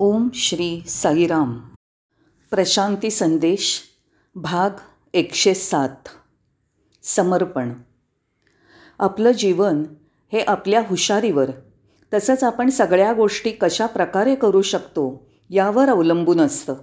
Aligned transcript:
ओम 0.00 0.28
श्री 0.34 0.82
साईराम. 0.88 1.58
प्रशांती 2.50 3.10
संदेश 3.10 3.82
भाग 4.34 4.70
एकशे 5.14 5.54
सात. 5.54 6.08
समर्पण. 7.02 7.72
आपलं 8.98 9.30
जीवन 9.30 9.84
हे 10.32 10.40
आपल्या 10.40 10.82
हुशारीवर 10.86 11.50
तसंच 12.14 12.44
आपण 12.44 12.70
सगळ्या 12.70 13.12
गोष्टी 13.12 13.50
कशा 13.50 13.86
प्रकारे 13.86 14.34
करू 14.34 14.62
शकतो 14.62 15.26
यावर 15.50 15.88
अवलंबून 15.88 16.40
असतं. 16.40 16.74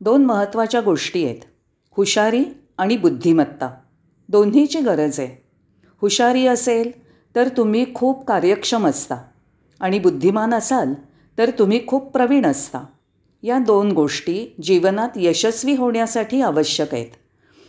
दोन 0.00 0.24
महत्त्वाच्या 0.24 0.80
गोष्टी 0.80 1.24
आहेत 1.24 1.40
हुशारी 1.96 2.44
आणि 2.78 2.96
बुद्धिमत्ता. 2.96 3.70
दोन्हीची 4.28 4.80
गरज 4.80 5.20
आहे. 5.20 5.46
हुशारी 6.00 6.46
असेल 6.46 6.90
तर 7.34 7.48
तुम्ही 7.48 7.94
खूप 7.94 8.26
कार्यक्षम 8.26 8.86
असता 8.86 9.16
आणि 9.80 9.98
बुद्धिमान 9.98 10.54
असाल 10.54 10.94
तर 11.40 11.50
तुम्ही 11.50 11.86
खूप 11.86 12.12
प्रवीण 12.12 12.46
असता. 12.46 12.78
या 13.42 13.58
दोन 13.58 13.92
गोष्टी 13.92 14.54
जीवनात 14.62 15.08
यशस्वी 15.16 15.74
होण्यासाठी 15.74 16.40
आवश्यक 16.40 16.94
आहेत. 16.94 17.06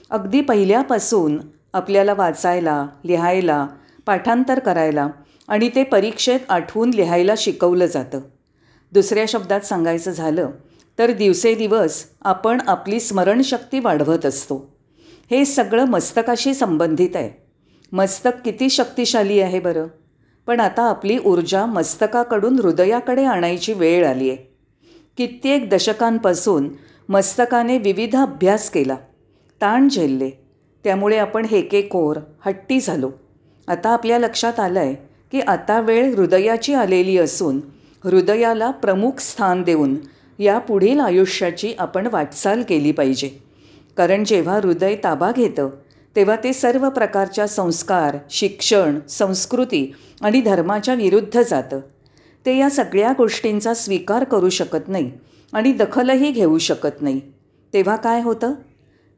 अगदी 0.09 0.41
पहिल्यापासून 0.41 1.41
आपल्याला 1.73 2.13
वाचायला 2.13 2.87
लिहायला 3.05 3.67
पाठांतर 4.05 4.59
करायला 4.59 5.07
आणि 5.47 5.69
ते 5.75 5.83
परीक्षेत 5.83 6.39
आठवून 6.49 6.89
लिहायला 6.89 7.33
शिकवलं 7.37 7.85
जातं. 7.85 8.19
दुसऱ्या 8.91 9.25
शब्दात 9.27 9.61
सांगायचं 9.61 10.11
झालं 10.11 10.49
तर 10.99 11.11
दिवसेदिवस 11.11 12.03
आपण 12.21 12.61
आपली 12.67 12.99
स्मरणशक्ती 12.99 13.79
वाढवत 13.79 14.25
असतो. 14.25 14.75
हे 15.31 15.45
सगळं 15.45 15.85
मस्तकाशी 15.85 16.53
संबंधित 16.53 17.15
आहे. 17.15 17.43
मस्तक 17.91 18.31
किती 18.45 18.69
शक्तिशाली 18.69 19.39
आहे 19.39 19.59
बरं? 19.59 19.87
पण 20.47 20.59
आता 20.59 20.83
आपली 20.83 21.17
ऊर्जा 21.25 21.65
मस्तकाकडून 21.65 22.59
हृदयाकडे 22.59 23.23
आणायची 23.23 23.73
वेळ 23.73 24.07
आली 24.07 24.29
आहे 24.29 24.51
कित्येक 25.17 25.69
दशकांपासून 25.69 26.69
मस्तकाने 27.09 27.77
विविध 27.77 28.15
अभ्यास 28.15 28.69
केला. 28.69 28.95
ताण 29.61 29.87
झेलले. 29.89 30.29
त्यामुळे 30.83 31.17
आपण 31.17 31.45
हेकेखोर 31.45 32.17
हट्टी 32.45 32.79
झालो. 32.79 33.11
आता 33.67 33.89
आपल्या 33.89 34.19
लक्षात 34.19 34.59
आलं 34.59 34.79
आहे 34.79 34.95
की 35.31 35.39
आता 35.39 35.79
वेळ 35.81 36.15
हृदयाची 36.15 36.73
आलेली 36.73 37.17
असून 37.17 37.59
हृदयाला 38.03 38.71
प्रमुख 38.71 39.19
स्थान 39.19 39.63
देऊन 39.63 39.95
या 40.39 40.57
पुढील 40.59 40.99
आयुष्याची 40.99 41.73
आपण 41.79 42.07
वाटचाल 42.11 42.63
केली 42.69 42.91
पाहिजे. 42.91 43.29
कारण 43.97 44.23
जेव्हा 44.23 44.55
हृदय 44.55 44.95
ताबा 45.03 45.31
घेतं 45.31 45.69
तेव्हा 46.15 46.35
ते 46.35 46.53
सर्व 46.53 46.89
प्रकारच्या 46.89 47.47
संस्कार 47.47 48.17
शिक्षण 48.29 48.99
संस्कृती 49.09 49.93
आणि 50.21 50.41
धर्माच्या 50.41 50.93
विरुद्ध 50.93 51.41
जातं. 51.41 51.79
ते 52.45 52.57
या 52.57 52.69
सगळ्या 52.69 53.13
गोष्टींचा 53.17 53.73
स्वीकार 53.73 54.23
करू 54.23 54.49
शकत 54.49 54.87
नाही 54.87 55.11
आणि 55.53 55.71
दखलही 55.71 56.31
घेऊ 56.31 56.57
शकत 56.57 57.01
नाही. 57.01 57.21
तेव्हा 57.73 57.95
काय 57.95 58.21
होतं? 58.21 58.53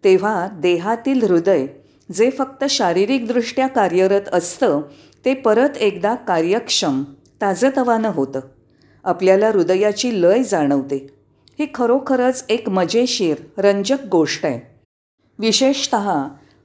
तेव्हा 0.03 0.47
देहातील 0.53 1.23
हृदय 1.23 1.65
जे 2.11 2.29
फक्त 2.29 2.63
शारीरिकदृष्ट्या 2.69 3.67
कार्यरत 3.67 4.21
असतं 4.33 4.81
ते 5.25 5.33
परत 5.33 5.77
एकदा 5.77 6.15
कार्यक्षम 6.15 7.03
ताजतवानं 7.41 8.09
होतं. 8.09 8.39
आपल्याला 9.03 9.49
हृदयाची 9.49 10.21
लय 10.21 10.43
जाणवते. 10.43 11.13
ही 11.59 11.67
खरोखरच 11.75 12.45
एक 12.49 12.69
मजेशीर 12.69 13.37
रंजक 13.57 14.05
गोष्ट 14.05 14.45
आहे. 14.45 14.79
विशेषत 15.39 15.95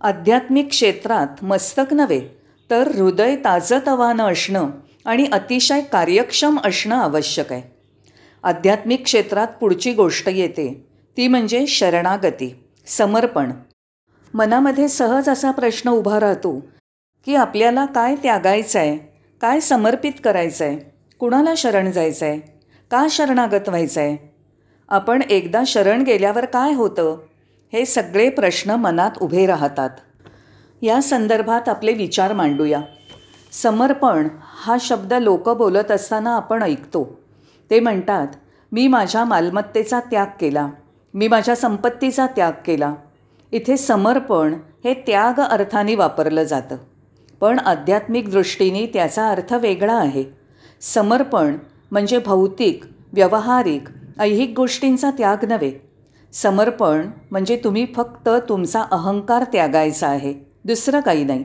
आध्यात्मिक 0.01 0.69
क्षेत्रात 0.69 1.43
मस्तक 1.45 1.93
नव्हे 1.93 2.21
तर 2.71 2.89
हृदय 2.95 3.35
ताजतवानं 3.37 4.31
असणं 4.33 4.69
आणि 5.05 5.27
अतिशय 5.33 5.81
कार्यक्षम 5.81 6.59
असणं 6.65 6.95
आवश्यक 6.95 7.53
आहे. 7.53 7.63
आध्यात्मिक 8.45 9.05
क्षेत्रात 9.05 9.49
पुढची 9.61 9.93
गोष्ट 9.93 10.29
येते 10.29 10.69
ती 11.17 11.29
म्हणजे 11.29 11.67
शरणागती 11.67 12.51
समर्पण. 12.87 13.51
मनामध्ये 14.35 14.89
सहज 14.89 15.29
असा 15.29 15.51
प्रश्न 15.51 15.91
उभा 15.91 16.21
राहतो 16.21 16.59
की 17.27 17.35
आपल्याला 17.35 17.87
काय 17.87 18.15
त्यागायचं 18.15 18.79
आहे 18.79 18.97
काय 19.41 19.61
समर्पित 19.61 20.13
करायचं 20.25 20.65
आहे 20.65 20.79
कुणाला 21.21 21.55
शरण 21.57 21.91
जायचं 21.91 22.27
आहे 22.27 22.41
का 22.91 23.07
शरणागत 23.11 23.69
व्हायचं 23.69 24.01
आहे 24.01 24.17
आपण 24.89 25.23
एकदा 25.31 25.63
शरण 25.67 26.03
गेल्यावर 26.03 26.45
काय 26.45 26.73
होतं? 26.73 27.17
हे 27.73 27.85
सगळे 27.85 28.31
प्रश्न 28.31 28.71
मनात 28.71 29.11
उभे 29.21 29.47
राहतात. 29.47 29.91
या 30.83 31.03
संदर्भात 31.03 31.69
आपले 31.69 31.93
विचार 31.93 32.33
मांडूया. 32.33 32.81
समर्पण 33.53 34.29
हा 34.41 34.77
शब्द 34.81 35.13
लोक 35.13 35.49
बोलत 35.49 35.91
असताना 35.91 36.37
आपण 36.37 36.63
ऐकतो. 36.63 37.19
ते 37.71 37.81
म्हणतात 37.81 38.27
मी 38.73 38.89
माझ्या 38.89 39.25
मालमत्तेचा 39.25 40.01
त्याग 40.01 40.27
केला. 40.41 40.69
मी 41.15 41.29
माझ्या 41.29 41.57
संपत्तीचा 41.57 42.27
त्याग 42.27 42.53
केला. 42.67 42.95
इथे 43.53 43.77
समर्पण 43.77 44.55
हे 44.85 44.95
त्याग 44.95 45.41
अर्थाने 45.41 45.95
वापरलं 45.95 46.43
जातं. 46.43 46.77
पण 47.41 47.59
आध्यात्मिक 47.59 48.31
दृष्टीने 48.31 48.87
त्याचा 48.87 49.29
अर्थ 49.29 49.55
वेगळा 49.55 49.95
आहे. 49.95 50.25
समर्पण 50.81 51.57
म्हणजे 51.91 52.19
भौतिक 52.19 52.85
व्यावहारिक 53.13 53.85
ऐहिक 54.19 54.53
गोष्टींचा 54.57 55.11
त्याग 55.11 55.45
नव्हे. 55.45 55.88
समर्पण 56.33 57.07
म्हणजे 57.31 57.61
तुम्ही 57.65 57.87
फक्त 57.97 58.29
तुमचा 58.49 58.83
अहंकार 58.91 59.45
त्यागायचा 59.45 60.09
आहे. 60.09 60.35
दुसरं 60.65 61.01
काही 61.01 61.25
नाही. 61.25 61.45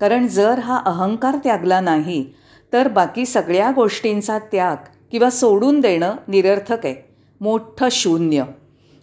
कारण 0.00 0.26
जर 0.26 0.58
हा 0.58 0.82
अहंकार 0.86 1.36
त्यागला 1.44 1.80
नाही 1.80 2.26
तर 2.72 2.88
बाकी 2.88 3.26
सगळ्या 3.26 3.70
गोष्टींचा 3.70 4.38
त्याग 4.38 4.76
किंवा 5.12 5.30
सोडून 5.30 5.80
देणं 5.80 6.14
निरर्थक 6.28 6.86
आहे. 6.86 7.14
मोठं 7.40 7.88
शून्य. 7.90 8.44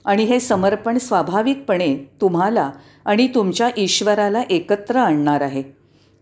आणि 0.05 0.23
हे 0.23 0.39
समर्पण 0.39 0.97
स्वाभाविकपणे 0.97 2.11
तुम्हाला 2.21 2.71
आणि 3.05 3.27
तुमच्या 3.27 3.69
ईश्वराला 3.77 4.41
एकत्र 4.49 4.95
आणणार 4.95 5.41
आहे. 5.41 5.61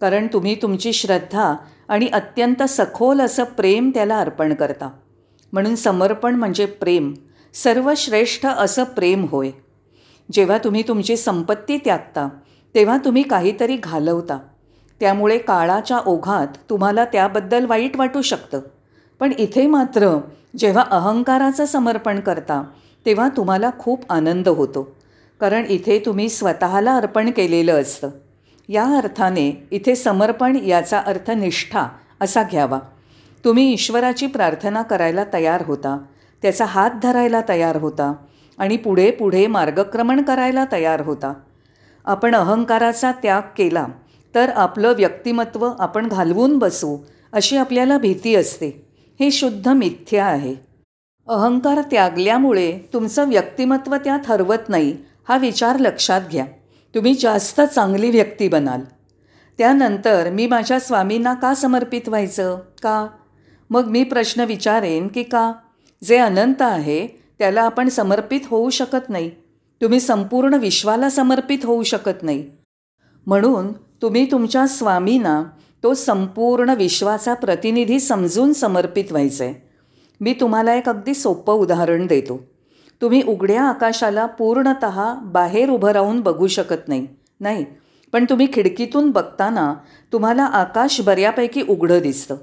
कारण 0.01 0.27
तुम्ही 0.33 0.61
तुमची 0.61 0.93
श्रद्धा 0.93 1.55
आणि 1.87 2.07
अत्यंत 2.07 2.63
सखोल 2.63 3.21
असं 3.21 3.43
प्रेम 3.43 3.89
त्याला 3.89 4.19
अर्पण 4.19 4.53
करता. 4.53 4.89
म्हणून 5.53 5.75
समर्पण 5.75 6.35
म्हणजे 6.35 6.65
प्रेम. 6.65 7.13
सर्वश्रेष्ठ 7.53 8.45
असं 8.45 8.83
प्रेम 8.83 9.25
होय. 9.29 9.49
जेव्हा 10.31 10.57
तुम्ही 10.57 10.83
तुमची 10.87 11.17
संपत्ती 11.17 11.77
त्यागता 11.77 12.29
तेव्हा 12.75 12.97
तुम्ही 12.97 13.23
काहीतरी 13.23 13.77
घालवता. 13.77 14.39
त्यामुळे 14.99 15.37
काळाच्या 15.37 15.99
ओघात 16.05 16.47
तुम्हाला 16.69 17.05
त्याबद्दल 17.05 17.65
वाईट 17.65 17.97
वाटू 17.97 18.21
शकतं. 18.21 18.59
पण 19.19 19.33
इथे 19.37 19.67
मात्र 19.67 20.19
जेव्हा 20.57 20.83
अहंकाराचं 20.91 21.65
समर्पण 21.65 22.19
करता 22.19 22.63
तेव्हा 23.05 23.29
तुम्हाला 23.37 23.69
खूप 23.79 24.11
आनंद 24.11 24.47
होतो. 24.47 24.95
कारण 25.39 25.65
इथे 25.69 25.99
तुम्ही 26.05 26.29
स्वतःला 26.29 26.95
अर्पण 26.95 27.31
केलेलं 27.31 27.81
असतं. 27.81 28.09
या 28.69 28.85
अर्थाने 28.85 29.67
इथे 29.71 29.95
समर्पण 29.95 30.55
याचा 30.55 30.99
अर्थ 30.99 31.31
निष्ठा 31.31 31.87
असा 32.21 32.43
घ्यावा. 32.43 32.79
तुम्ही 33.45 33.73
ईश्वराची 33.73 34.27
प्रार्थना 34.27 34.81
करायला 34.81 35.23
तयार 35.33 35.63
होता 35.65 35.97
त्याचा 36.41 36.65
हात 36.65 36.91
धरायला 37.03 37.41
तयार 37.49 37.75
होता 37.75 38.13
आणि 38.57 38.77
पुढे 38.77 39.11
पुढे 39.11 39.47
मार्गक्रमण 39.47 40.21
करायला 40.21 40.65
तयार 40.71 41.01
होता. 41.01 41.33
आपण 42.05 42.35
अहंकाराचा 42.35 43.11
त्याग 43.11 43.41
केला 43.57 43.85
तर 44.35 44.49
आपलं 44.49 44.93
व्यक्तिमत्व 44.93 45.69
आपण 45.79 46.07
घालवून 46.07 46.57
बसू 46.57 46.97
अशी 47.33 47.57
आपल्याला 47.57 47.97
भीती 47.97 48.35
असते. 48.35 48.87
हे 49.19 49.31
शुद्ध 49.31 49.67
मिथ्या 49.67 50.25
आहे. 50.25 50.55
अहंकार 51.27 51.81
त्यागल्यामुळे 51.81 52.79
तुमचं 52.93 53.29
व्यक्तिमत्व 53.29 53.95
त्यात 53.95 54.19
हरवत 54.27 54.69
नाही 54.69 54.97
हा 55.29 55.37
विचार 55.37 55.79
लक्षात 55.79 56.21
घ्या. 56.31 56.45
तुम्ही 56.95 57.13
जास्त 57.13 57.61
चांगली 57.61 58.09
व्यक्ती 58.09 58.47
बनाल. 58.47 58.81
त्यानंतर 59.57 60.29
मी 60.29 60.47
माझ्या 60.47 60.79
स्वामींना 60.79 61.33
का 61.33 61.53
समर्पित 61.53 62.09
व्हायचं? 62.09 62.59
का? 62.83 63.07
मग 63.69 63.85
मी 63.85 64.03
प्रश्न 64.03 64.41
विचारेन 64.41 65.07
की 65.07 65.23
का? 65.23 65.53
जे 66.01 66.17
अनंत 66.17 66.61
आहे 66.61 67.07
त्याला 67.39 67.61
आपण 67.61 67.89
समर्पित 67.89 68.39
होऊ 68.47 68.69
शकत 68.69 69.09
नाही. 69.09 69.29
तुम्ही 69.81 69.99
संपूर्ण 69.99 70.53
विश्वाला 70.53 71.09
समर्पित 71.09 71.59
होऊ 71.63 71.83
शकत 71.83 72.23
नाही. 72.23 72.43
म्हणून 73.27 73.71
तुम्ही 74.01 74.31
तुमच्या 74.31 74.67
स्वामींना 74.67 75.43
तो 75.83 75.93
संपूर्ण 75.93 76.69
विश्वाचा 76.69 77.33
प्रतिनिधी 77.33 77.99
समजून 77.99 78.53
समर्पित 78.53 79.11
व्हायचं 79.11 79.43
आहे 79.43 79.53
मी 80.21 80.33
तुम्हाला 80.33 80.73
एक 80.75 80.89
अगदी 80.89 81.13
सोपं 81.13 81.53
उदाहरण 81.53 82.05
देतो. 82.07 82.39
तुम्ही 83.01 83.21
उघड्या 83.27 83.63
आकाशाला 83.63 84.25
पूर्णत 84.25 84.85
बाहेर 85.23 85.69
उभं 85.69 85.91
राहून 85.91 86.19
बघू 86.21 86.47
शकत 86.47 86.87
नाही 86.87 87.07
नाही 87.39 87.65
पण 88.13 88.25
तुम्ही 88.29 88.47
खिडकीतून 88.53 89.09
बघताना 89.11 89.73
तुम्हाला 90.13 90.43
आकाश 90.43 91.01
बऱ्यापैकी 91.01 91.61
उघडं 91.69 91.99
दिसतं. 91.99 92.35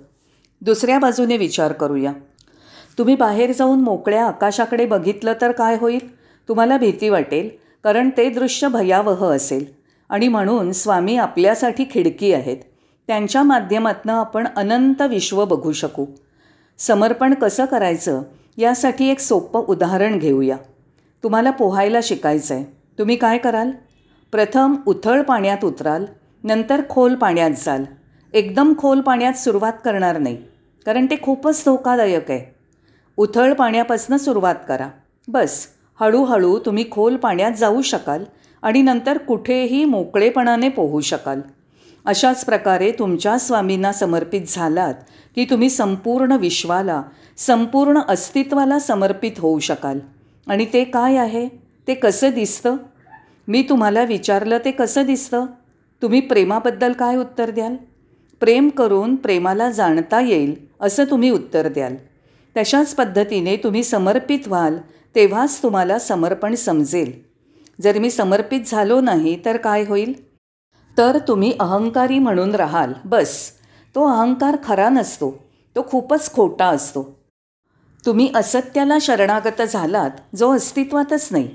दुसऱ्या 0.61 0.99
बाजूने 0.99 1.37
विचार 1.37 1.73
करूया. 1.73 2.13
तुम्ही 2.99 3.15
बाहेर 3.17 3.53
जाऊन 3.53 3.81
मोकळ्या 3.81 4.27
आकाशाकडे 4.27 4.87
बघितलं 4.87 5.33
तर 5.41 5.53
काय 5.53 5.77
होईल? 5.77 6.17
तुम्हाला 6.49 6.77
भीती 6.79 7.09
वाटेल 7.09 7.49
कारण 7.85 8.11
ते 8.17 8.31
दृश्य 8.31 8.69
भयावह 8.69 9.25
असेल. 9.35 9.65
आणि 10.11 10.29
म्हणून 10.29 10.73
स्वामी 10.73 11.17
आपल्यासाठी 11.17 11.85
खिडकी 11.91 12.33
आहेत. 12.33 12.57
त्यांच्या 13.07 13.43
माध्यमातनं 13.43 14.13
आपण 14.13 14.47
अनंत 14.57 15.03
विश्व 15.03 15.45
बघू 15.45 15.73
शकू. 15.73 16.07
समर्पण 16.79 17.35
कसं 17.35 17.65
करायचं? 17.65 18.23
यासाठी 18.57 19.09
एक 19.09 19.19
सोपं 19.19 19.61
उदाहरण 19.61 20.19
घेऊया. 20.19 20.57
तुम्हाला 21.23 21.51
पोहायला 21.51 21.99
शिकायचं 22.03 22.55
आहे 22.55 22.65
तुम्ही 22.99 23.17
काय 23.17 23.39
कराल? 23.39 23.71
प्रथम 24.33 24.75
उथळ 24.87 25.23
पाण्यात 25.23 25.65
उतराल 25.65 26.05
नंतर 26.45 26.83
खोल 26.89 27.15
पाण्यात 27.15 27.51
जाल. 27.51 27.85
एकदम 28.33 28.73
खोल 28.79 29.01
पाण्यात 29.01 29.33
सुरुवात 29.33 29.73
करणार 29.85 30.19
नाही 30.19 30.37
कारण 30.87 31.07
ते 31.07 31.17
खूपच 31.23 31.63
धोकादायक 31.67 32.31
आहे. 32.31 32.58
उथळ 33.19 33.53
पाण्यापासून 33.53 34.17
सुरुवात 34.17 34.55
करा. 34.69 34.89
बस 35.29 35.67
हळूहळू 36.01 36.59
तुम्ही 36.59 36.85
खोल 36.91 37.17
पाण्यात 37.17 37.53
जाऊ 37.53 37.83
शकाल 37.83 38.25
आणि 38.63 38.83
नंतर 38.83 39.19
कुठेही 39.19 39.85
मोकळेपणाने 39.85 40.69
पोहू 40.69 41.01
शकाल. 41.01 41.41
अशाच 42.07 42.45
प्रकारे 42.45 42.93
तुमच्या 42.99 43.39
स्वामींना 43.39 43.93
समर्पित 43.93 44.41
झालात 44.49 44.95
की 45.35 45.45
तुम्ही 45.45 45.71
संपूर्ण 45.71 46.33
विश्वाला 46.33 47.03
संपूर्ण 47.37 48.01
अस्तित्वाला 48.09 48.79
समर्पित 48.79 49.33
होऊ 49.39 49.59
शकाल. 49.59 49.99
आणि 50.47 50.67
ते 50.73 50.85
काय 50.85 51.17
आहे? 51.17 51.49
ते 51.89 51.95
कसं 51.95 52.31
दिसतं? 52.31 52.77
मी 53.49 53.63
तुम्हाला 53.63 54.03
विचारलं 54.03 54.59
ते 54.65 54.71
कसं 54.71 55.07
दिसतं? 55.07 55.47
तुम्ही 56.03 56.21
प्रेमाबद्दल 56.21 56.93
काय 56.93 57.17
उत्तर 57.17 57.51
द्याल? 57.51 57.77
प्रेम 58.41 58.69
करून 58.69 59.17
प्रेमाला 59.17 59.71
जाणता 59.71 60.21
येईल 60.21 60.55
असं 60.81 61.05
तुम्ही 61.05 61.31
उत्तर 61.31 61.69
द्याल. 61.69 61.95
तशाच 62.59 62.95
पद्धतीने 62.95 63.57
तुम्ही 63.57 63.85
समर्पित 63.85 64.39
व्हाल 64.47 64.79
तेव्हाच 65.15 65.63
तुम्हाला 65.63 65.99
समर्पण 65.99 66.55
समजेल. 66.55 67.23
जर 67.81 67.99
मी 67.99 68.11
समर्पित 68.11 68.61
झालो 68.67 69.01
नाही 69.01 69.45
तर 69.45 69.57
काय 69.57 69.85
होईल? 69.85 70.37
तर 70.99 71.19
तुम्ही 71.29 71.53
अहंकारी 71.61 72.19
म्हणून 72.19 72.55
राहाल. 72.55 72.93
बस. 73.05 73.51
तो 73.95 74.07
अहंकार 74.07 74.57
खरा 74.65 74.89
नसतो. 74.89 75.45
तो 75.77 75.83
खूपच 75.91 76.33
खोटा 76.33 76.67
असतो. 76.67 77.19
तुम्ही 78.07 78.31
असत्याला 78.35 78.99
शरणागत 79.01 79.63
झालात 79.63 80.37
जो 80.37 80.51
अस्तित्वातच 80.51 81.29
नाही. 81.31 81.49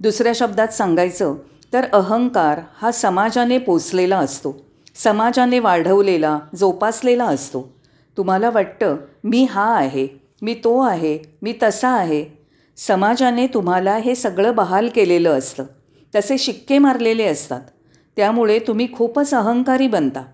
दुसऱ्या 0.00 0.32
शब्दात 0.34 0.68
सांगायचं 0.68 1.34
तर 1.72 1.84
अहंकार 1.92 2.60
हा 2.76 2.92
समाजाने 2.92 3.58
पोचलेला 3.58 4.18
असतो. 4.18 4.66
समाजाने 4.94 5.58
वाढवलेला 5.58 6.38
जोपासलेला 6.54 7.24
असतो. 7.24 7.76
तुम्हाला 8.16 8.50
वाटतं 8.50 8.96
मी 9.24 9.44
हा 9.44 9.74
आहे. 9.74 10.25
मी 10.42 10.54
तो 10.54 10.80
आहे 10.80 11.18
मी 11.42 11.54
तसा 11.62 11.88
आहे. 11.88 12.24
समाजाने 12.76 13.46
तुम्हाला 13.46 13.96
हे 13.96 14.14
सगळं 14.14 14.54
बहाल 14.54 14.88
केलेलं 14.88 15.38
असतं. 15.38 15.64
तसे 16.14 16.38
शिक्के 16.38 16.78
मारलेले 16.78 17.24
असतात. 17.24 17.60
त्यामुळे 18.16 18.58
तुम्ही 18.58 18.92
खूपच 18.92 19.34
अहंकारी 19.34 19.88
बनता. 19.88 20.24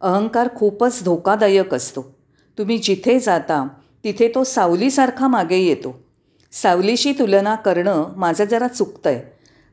अहंकार 0.00 0.48
खूपच 0.56 1.04
धोकादायक 1.04 1.74
असतो. 1.74 2.16
तुम्ही 2.58 2.78
जिथे 2.78 3.20
जाता 3.20 3.68
तिथे 4.04 4.32
तो 4.34 4.44
सावलीसारखा 4.44 5.28
मागे 5.28 5.56
येतो. 5.56 6.04
सावलीशी 6.52 7.12
तुलना 7.12 7.54
करणं 7.54 8.12
माझं 8.16 8.44
जरा 8.44 8.68
चुकतं 8.68 9.10
आहे 9.10 9.20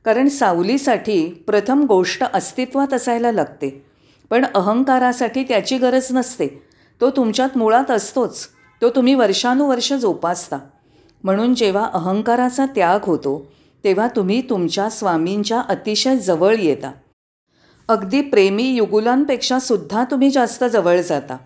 कारण 0.06 0.28
सावलीसाठी 0.28 1.44
प्रथम 1.48 1.84
गोष्ट 1.84 2.24
अस्तित्वात 2.34 2.94
असायला 2.94 3.32
लागते. 3.32 3.86
पण 4.30 4.46
अहंकारासाठी 4.56 5.44
त्याची 5.44 5.78
गरज 5.78 6.08
नसते. 6.12 6.64
तो 7.02 7.10
तुमच्यात 7.10 7.58
मुळात 7.58 7.92
असतोच. 7.92 8.48
तो 8.82 8.90
तुम्ही 8.90 9.14
वर्षानुवर्ष 9.14 9.94
जोपासता. 9.94 10.60
म्हणून 11.24 11.56
जेव्हा 11.56 11.90
अहंकाराचा 11.94 12.66
त्याग 12.66 13.00
होतो 13.04 13.52
तेव्हा 13.84 14.08
तुम्ही 14.08 14.42
तुमच्या 14.42 14.90
स्वामींच्या 14.90 15.60
अतिशय 15.60 16.18
जवळ 16.18 16.56
येता. 16.60 16.92
अगदी 17.88 18.22
प्रेमी 18.22 18.64
युगुलांपेक्षा 18.64 19.60
सुद्धा 19.60 20.04
तुम्ही 20.04 20.30
जास्त 20.30 20.64
जवळ 20.64 21.02
जाता. 21.02 21.38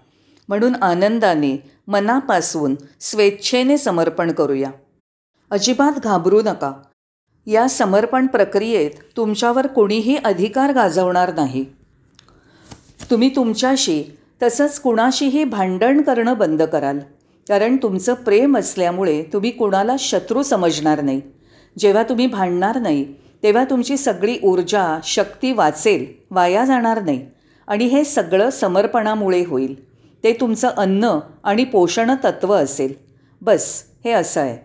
म्हणून 0.48 0.76
आनंदाने 0.76 1.72
मनापासून 1.88 2.76
स्वेच्छेने 3.00 3.78
समर्पण 3.78 4.32
करूया. 4.32 4.72
अजिबात 5.52 6.00
घाबरू 6.00 6.42
नका. 6.42 6.74
या 7.48 7.70
समर्पण 7.70 8.28
प्रक्रियेत 8.28 8.92
तुमच्यावर 9.18 9.68
कोणीही 9.68 10.18
अधिकार 10.26 10.74
गाजवणार 10.74 11.34
नाही. 11.34 11.66
तुम्ही 13.12 13.36
तुमच्याशी 13.36 14.04
तसंच 14.44 14.80
कुणाशीही 14.80 15.44
भांडण 15.44 16.02
करणं 16.02 16.38
बंद 16.38 16.64
कराल. 16.64 17.00
कारण 17.50 17.78
तुमचं 17.78 18.14
प्रेम 18.14 18.58
असल्यामुळे 18.58 19.24
तुम्ही 19.34 19.52
कुणाला 19.52 19.96
शत्रू 20.00 20.44
समजणार 20.44 21.02
नाही. 21.02 21.22
जेव्हा 21.80 22.04
तुम्ही 22.04 22.28
भांडणार 22.28 22.80
नाही 22.80 23.06
तेव्हा 23.44 23.64
तुमची 23.64 23.98
सगळी 23.98 24.38
ऊर्जा 24.44 25.00
शक्ती 25.04 25.52
वाचेल 25.52 26.06
वाया 26.32 26.66
जाणार 26.66 27.02
नाही 27.02 27.26
आणि 27.68 27.86
हे 27.86 28.04
सगळं 28.04 28.50
समर्पणामुळे 28.50 29.44
होईल. 29.48 29.74
ते 30.24 30.34
तुमचं 30.34 30.68
अन्न 30.68 31.20
आणि 31.44 31.64
पोषण 31.64 32.12
तत्त्व 32.24 32.54
असेल. 32.54 32.94
बस 33.42 33.84
हे 34.06 34.12
असं 34.12 34.42
आहे. 34.42 34.58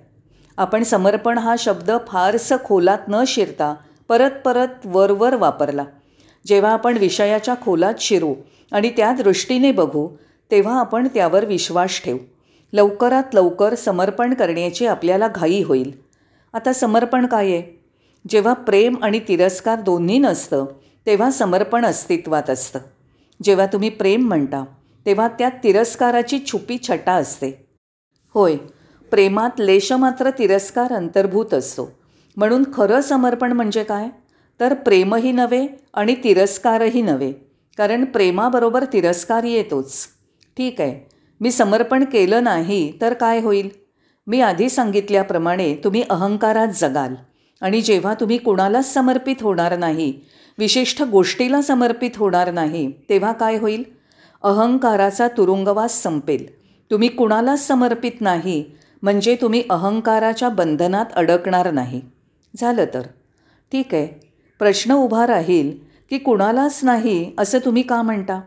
आपण 0.56 0.82
समर्पण 0.82 1.38
हा 1.38 1.54
शब्द 1.58 1.90
फारसं 2.08 2.56
खोलात 2.64 2.98
न 3.08 3.24
शिरता 3.26 3.74
परत 4.08 4.30
परत 4.44 4.86
वरवर 4.86 5.34
वापरला. 5.34 5.84
जेव्हा 6.46 6.72
आपण 6.72 6.96
विषयाच्या 6.96 7.54
खोलात 7.62 7.94
शिरू 7.98 8.34
आणि 8.72 8.90
त्या 8.96 9.12
दृष्टीने 9.12 9.72
बघू 9.72 10.08
तेव्हा 10.50 10.78
आपण 10.80 11.08
त्यावर 11.14 11.44
विश्वास 11.44 12.00
ठेवू. 12.04 12.18
लवकरात 12.72 13.34
लवकर 13.34 13.74
समर्पण 13.74 14.34
करण्याची 14.34 14.86
आपल्याला 14.86 15.28
घाई 15.28 15.62
होईल. 15.62 15.92
आता 16.52 16.72
समर्पण 16.72 17.26
काय 17.26 17.46
आहे? 17.46 17.80
जेव्हा 18.28 18.52
प्रेम 18.52 18.96
आणि 19.02 19.20
तिरस्कार 19.28 19.80
दोन्ही 19.80 20.18
नसतं 20.18 20.66
तेव्हा 21.06 21.30
समर्पण 21.30 21.84
अस्तित्वात 21.84 22.50
असतं. 22.50 22.78
जेव्हा 23.42 23.66
तुम्ही 23.66 23.88
प्रेम 23.88 24.28
म्हणता 24.28 24.64
तेव्हा 25.06 25.28
त्यात 25.28 25.50
तिरस्काराची 25.64 26.38
छुपी 26.46 26.78
छटा 26.88 27.12
असते. 27.12 27.66
होय 28.34 28.56
प्रेमात 29.10 29.50
लेशमात्र 29.58 30.30
तिरस्कार 30.30 30.92
अंतर्भूत 30.92 31.54
असतो. 31.54 31.92
म्हणून 32.36 32.64
खरं 32.74 33.00
समर्पण 33.00 33.52
म्हणजे 33.52 33.84
काय? 33.84 34.08
तर 34.60 34.74
प्रेमही 34.74 35.32
नव्हे 35.32 35.68
आणि 35.94 36.14
तिरस्कारही 36.24 37.02
नव्हे. 37.02 37.32
कारण 37.78 38.04
प्रेमाबरोबर 38.04 38.84
तिरस्कार 38.84 39.44
येतोच. 39.44 40.06
ठीक 40.56 40.80
आहे. 40.80 41.19
मी 41.40 41.50
समर्पण 41.50 42.04
केलं 42.04 42.44
नाही 42.44 42.92
तर 43.00 43.12
काय 43.12 43.40
होईल? 43.40 43.68
मी 44.26 44.40
आधी 44.40 44.68
सांगितल्याप्रमाणे 44.68 45.74
तुम्ही 45.74 46.02
अहंकारात 46.10 46.68
जगाल. 46.68 47.14
आणि 47.60 47.80
जेव्हा 47.80 48.14
तुम्ही 48.14 48.38
कुणालाच 48.38 48.94
समर्पित 48.94 49.36
होणार 49.40 49.78
नाही 49.78 50.14
विशिष्ट 50.58 51.02
गोष्टीला 51.02 51.62
समर्पित 51.62 52.10
होणार 52.16 52.50
नाही 52.50 52.92
तेव्हा 53.08 53.32
काय 53.32 53.58
होईल? 53.58 53.84
अहंकाराचा 54.42 55.28
तुरुंगवास 55.28 56.02
संपेल. 56.02 56.46
तुम्ही 56.90 57.08
कुणालाच 57.08 57.66
समर्पित 57.66 58.20
नाही 58.20 58.64
म्हणजे 59.02 59.36
तुम्ही 59.40 59.62
अहंकाराच्या 59.70 60.48
बंधनात 60.48 61.06
अडकणार 61.16 61.70
नाही. 61.70 62.00
झालं 62.56 62.84
तर. 62.94 63.02
ठीक 63.72 63.94
आहे. 63.94 64.06
प्रश्न 64.58 64.92
उभा 64.92 65.26
राहील 65.26 65.70
की 66.10 66.18
कुणालाच 66.18 66.80
नाही 66.82 67.32
असं 67.38 67.58
तुम्ही 67.58 67.82
का 67.82 68.02
म्हणता? 68.02 68.40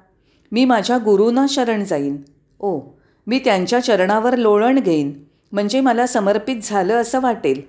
मी 0.51 0.65
माझ्या 0.65 0.97
गुरूंना 0.97 1.45
शरण 1.49 1.83
जाईन. 1.83 2.17
ओ 2.63 2.79
मी 3.27 3.39
त्यांच्या 3.39 3.79
चरणावर 3.79 4.35
लोळण 4.35 4.79
घेईन. 4.79 5.23
म्हणजे 5.51 5.79
मला 5.81 6.07
समर्पित 6.07 6.55
झालं 6.63 6.93
असं 6.93 7.21
वाटेल. 7.21 7.61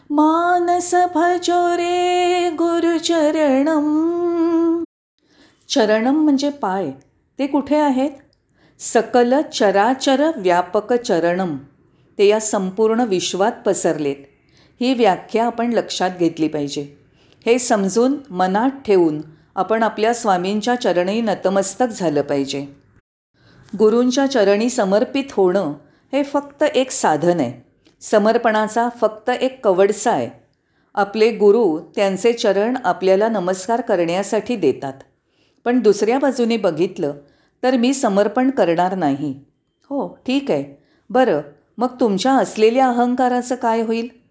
मानस 0.10 0.96
भजो 1.16 1.78
रे 1.78 2.50
गुरुचरणं। 2.50 3.84
चरणं 5.70 6.12
म्हणजे 6.12 6.50
पाय 6.50 6.92
ते 7.40 7.48
कुठे 7.48 7.76
आहेत? 7.76 8.12
सकल 8.80 9.34
चराचर 9.54 10.32
व्यापक 10.38 10.94
चरणम 10.94 11.58
ते 12.18 12.28
या 12.28 12.40
संपूर्ण 12.40 13.00
विश्वात 13.00 13.52
पसरलेत. 13.66 14.16
ही 14.82 14.94
व्याख्या 14.94 15.46
आपण 15.46 15.74
लक्षात 15.74 16.10
घेतली 16.20 16.48
पाहिजे. 16.48 17.05
हे 17.46 17.60
समजून 17.60 18.16
मनात 18.30 18.70
ठेवून 18.70 19.22
आपण 19.56 19.84
आपल्या 19.84 20.14
स्वामींच्या 20.14 20.76
चरणी 20.76 21.22
नतमस्तक 21.22 21.86
झालं 21.86 22.22
पाहिजे. 22.22 22.66
गुरूंच्या 23.80 24.28
चरणी 24.28 24.70
समर्पित 24.70 25.24
होणं 25.32 25.74
हे 26.14 26.24
फक्त 26.24 26.64
एक 26.64 26.92
साधन 26.92 27.40
आहे. 27.40 27.66
समर्पणाचा 28.02 28.90
फक्त 29.02 29.30
एक 29.30 29.64
कवडसा 29.64 30.12
आहे. 30.12 30.30
आपले 30.96 31.32
गुरु 31.32 31.80
त्यांचे 31.96 32.34
चरण 32.34 32.78
आपल्याला 32.84 33.30
नमस्कार 33.30 33.82
करण्यासाठी 33.82 34.56
देतात. 34.56 34.94
पण 35.66 35.80
दुसऱ्या 35.80 36.20
बाजूने 36.20 36.58
बघितलं 36.58 37.14
तर 37.64 37.78
मी 37.78 37.94
समर्पण 37.94 38.50
करणार 38.50 38.96
नाही. 38.96 39.40
हो 39.90 40.20
ठीक 40.26 40.52
आहे. 40.52 40.84
बरं 41.10 41.42
मग 41.78 41.88
तुमच्या 42.00 42.34
असलेल्या 42.34 42.88
अहंकाराचं 42.88 43.56
काय 43.56 43.82
होईल? 43.82 44.25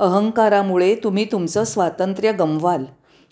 अहंकारामुळे 0.00 0.94
तुम्ही 0.94 1.24
तुमचं 1.24 1.64
स्वातंत्र्य 1.64 2.32
गमवाल. 2.32 2.84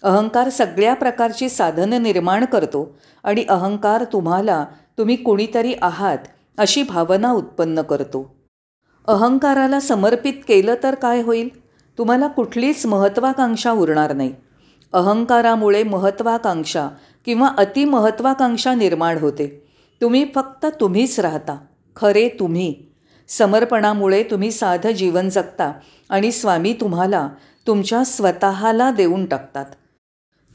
अहंकार 0.02 0.48
सगळ्या 0.48 0.94
प्रकारची 0.94 1.48
साधनं 1.48 2.02
निर्माण 2.02 2.44
करतो 2.44 2.98
आणि 3.24 3.44
अहंकार 3.48 4.04
तुम्हाला 4.04 4.66
तुम्ही 4.98 5.16
कुणीतरी 5.16 5.74
आहात 5.82 6.18
अशी 6.58 6.82
भावना 6.82 7.32
उत्पन्न 7.32 7.82
करतो. 7.82 8.34
अहंकाराला 9.08 9.80
समर्पित 9.80 10.32
केलं 10.32 10.74
तर 10.82 10.94
काय 10.94 11.22
होईल? 11.22 11.48
तुम्हाला 11.98 12.26
कुठलीच 12.26 12.86
महत्त्वाकांक्षा 12.86 13.72
उरणार 13.72 14.12
नाही. 14.12 14.34
अहंकारामुळे 14.92 15.82
महत्त्वाकांक्षा 15.82 16.88
किंवा 17.24 17.48
अतिमहत्त्वाकांक्षा 17.58 18.74
निर्माण 18.74 19.18
होते. 19.18 19.66
तुम्ही 20.00 20.26
फक्त 20.34 20.66
तुम्हीच 20.80 21.20
राहता. 21.20 21.56
खरे 21.96 22.28
तुम्ही. 22.28 22.87
समर्पणामुळे 23.28 24.22
तुम्ही 24.22 24.50
साधं 24.52 24.90
जीवन 24.90 25.28
जगता 25.28 25.72
आणि 26.10 26.32
स्वामी 26.32 26.72
तुम्हाला 26.72 27.28
तुमच्या 27.66 28.04
स्वतःला 28.04 28.90
देऊन 28.90 29.26
टाकतात. 29.26 29.66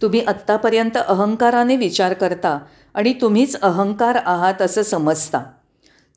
तुम्ही 0.02 0.22
आत्तापर्यंत 0.22 0.98
अहंकाराने 1.08 1.76
विचार 1.76 2.14
करता 2.14 2.60
आणि 2.94 3.14
तुम्हीच 3.14 3.56
अहंकार 3.62 4.16
आहात 4.16 4.62
असं 4.62 4.84
समजता. 4.84 5.44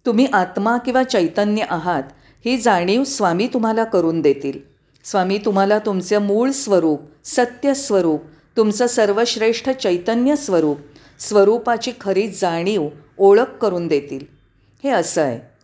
तुम्ही 0.07 0.27
आत्मा 0.33 0.77
किंवा 0.77 1.03
चैतन्य 1.03 1.65
आहात 1.71 2.03
ही 2.45 2.57
जाणीव 2.59 3.05
स्वामी 3.05 3.47
तुम्हाला 3.47 3.85
करून 3.85 4.21
देतील. 4.21 4.59
स्वामी 5.05 5.39
तुम्हाला 5.39 5.79
तुमचं 5.79 6.19
मूळ 6.19 6.51
स्वरूप 6.51 7.01
सत्य 7.25 7.75
स्वरूप 7.75 8.21
तुमचं 8.57 8.87
सर्वश्रेष्ठ 8.87 9.71
चैतन्य 9.71 10.37
स्वरूप 10.37 10.79
स्वरूपाची 11.19 11.93
खरी 12.01 12.29
जाणीव 12.29 12.89
ओळख 13.19 13.57
करून 13.61 13.87
देतील. 13.87 14.25
हे 14.85 14.91
असं 14.91 15.23
आहे. 15.23 15.56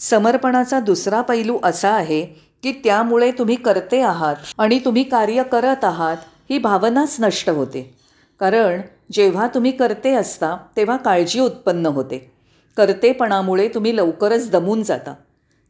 समर्पणाचा 0.00 0.80
दुसरा 0.80 1.20
पैलू 1.20 1.58
असा 1.62 1.90
आहे 1.90 2.24
की 2.62 2.72
त्यामुळे 2.72 3.30
तुम्ही 3.30 3.56
करते 3.56 4.00
आहात 4.00 4.36
आणि 4.58 4.78
तुम्ही 4.84 5.02
कार्य 5.02 5.42
करत 5.42 5.84
आहात 5.84 6.16
ही 6.50 6.58
भावनाच 6.58 7.16
नष्ट 7.20 7.50
होते. 7.50 7.94
कारण 8.40 8.80
जेव्हा 9.12 9.46
तुम्ही 9.46 9.70
करते 9.70 10.14
असता 10.14 10.56
तेव्हा 10.76 10.96
काळजी 10.96 11.40
उत्पन्न 11.40 11.86
होते. 11.86 12.32
करतेपणामुळे 12.76 13.68
तुम्ही 13.68 13.96
लवकरच 13.96 14.50
दमून 14.50 14.82
जाता. 14.82 15.14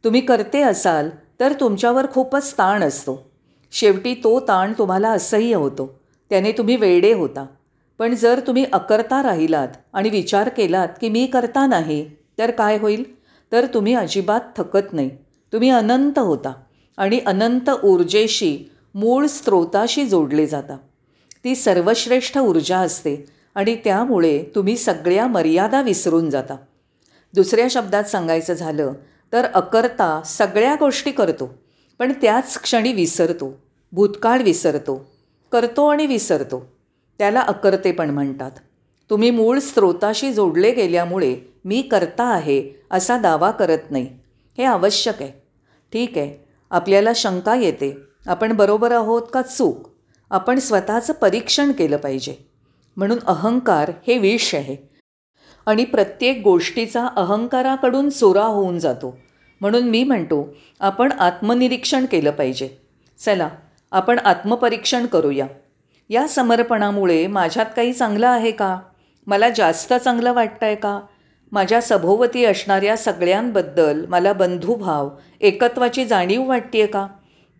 तुम्ही 0.03 0.21
करते 0.21 0.61
असाल 0.61 1.09
तर 1.39 1.53
तुमच्यावर 1.53 2.05
खूपच 2.13 2.53
ताण 2.53 2.83
असतो. 2.83 3.31
शेवटी 3.71 4.13
तो 4.13 4.39
ताण 4.39 4.73
तुम्हाला 4.77 5.09
असह्य 5.09 5.55
होतो. 5.55 5.99
त्याने 6.29 6.51
तुम्ही 6.51 6.75
वेडे 6.75 7.13
होता. 7.13 7.45
पण 7.99 8.15
जर 8.15 8.39
तुम्ही 8.47 8.65
अकर्ता 8.73 9.23
राहिलात 9.23 9.67
आणि 9.93 10.09
विचार 10.09 10.49
केलात 10.49 10.87
की 11.01 11.09
मी 11.09 11.25
करता 11.25 11.67
नाही 11.67 12.09
तर 12.37 12.51
काय 12.51 12.77
होईल? 12.77 13.14
तर 13.55 13.65
तुम्ही 13.73 13.93
अजिबात 13.93 14.41
थकत 14.57 14.93
नाही. 14.93 15.09
तुम्ही 15.53 15.69
अनंत 15.69 16.19
होता 16.19 16.53
आणि 16.97 17.19
अनंत 17.19 17.69
ऊर्जेशी 17.83 18.71
मूळ 18.95 19.25
स्रोताशी 19.25 20.05
जोडले 20.05 20.45
जाता. 20.47 20.77
ती 21.43 21.55
सर्वश्रेष्ठ 21.55 22.37
ऊर्जा 22.37 22.77
असते 22.77 23.25
आणि 23.55 23.75
त्यामुळे 23.75 24.43
तुम्ही 24.55 24.77
सगळ्या 24.77 25.27
मर्यादा 25.27 25.81
विसरून 25.81 26.29
जाता. 26.29 26.55
दुसऱ्या 27.33 27.67
शब्दात 27.71 28.03
सांगायचं 28.03 28.53
झालं 28.53 28.93
तर 29.33 29.45
अकर्ता 29.45 30.21
सगळ्या 30.25 30.75
गोष्टी 30.79 31.11
करतो 31.11 31.53
पण 31.99 32.11
त्याच 32.11 32.61
क्षणी 32.61 32.93
विसरतो 32.93 33.59
भूतकाळ 33.91 34.41
विसरतो 34.41 35.11
करतो 35.51 35.87
आणि 35.87 36.05
विसरतो. 36.05 36.65
त्याला 37.17 37.39
अकर्तेपण 37.39 38.09
म्हणतात. 38.09 38.51
तुम्ही 39.09 39.31
मूळ 39.31 39.59
स्रोताशी 39.59 40.33
जोडले 40.33 40.71
गेल्यामुळे 40.71 41.54
मी 41.65 41.81
करता 41.81 42.23
आहे 42.23 42.71
असा 42.91 43.17
दावा 43.17 43.51
करत 43.51 43.91
नाही. 43.91 44.07
हे 44.57 44.63
आवश्यक 44.63 45.21
आहे. 45.21 45.31
ठीक 45.93 46.17
आहे. 46.17 46.45
आपल्याला 46.71 47.09
शंका 47.15 47.55
येते. 47.55 47.97
आपण 48.27 48.53
बरोबर 48.53 48.91
आहोत 48.91 49.21
का 49.33 49.41
चूक? 49.41 49.89
आपण 50.31 50.59
स्वतःचं 50.59 51.13
परीक्षण 51.13 51.71
केलं 51.71 51.97
पाहिजे. 51.97 52.35
म्हणून 52.97 53.17
अहंकार 53.27 53.91
हे 54.07 54.17
विष 54.17 54.55
आहे. 54.55 54.89
आणि 55.65 55.85
प्रत्येक 55.85 56.41
गोष्टीचा 56.43 57.07
अहंकाराकडून 57.15 58.09
चोरा 58.09 58.43
होऊन 58.43 58.79
जातो. 58.79 59.17
म्हणून 59.61 59.83
मी 59.83 60.03
म्हणतो 60.03 60.55
आपण 60.79 61.11
आत्मनिरीक्षण 61.11 62.05
केलं 62.05 62.31
पाहिजे. 62.31 62.69
चला 63.19 63.49
आपण 63.91 64.19
आत्मपरीक्षण 64.19 65.05
करूया. 65.05 65.47
या 66.09 66.27
समर्पणामुळे 66.27 67.27
माझ्यात 67.27 67.65
काही 67.75 67.93
चांगलं 67.93 68.27
आहे 68.27 68.51
का? 68.51 68.79
मला 69.27 69.49
जास्त 69.49 69.93
चांगलं 69.93 70.33
वाटतं 70.33 70.65
आहे 70.65 70.75
का? 70.75 70.99
माझ्या 71.51 71.81
सभोवती 71.81 72.45
असणाऱ्या 72.45 72.95
सगळ्यांबद्दल 72.97 74.05
मला 74.09 74.33
बंधुभाव 74.33 75.09
एकत्वाची 75.41 76.05
जाणीव 76.05 76.47
वाटते 76.47 76.79
आहे 76.79 76.87
का? 76.87 77.07